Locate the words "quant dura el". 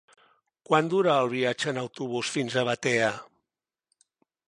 0.69-1.29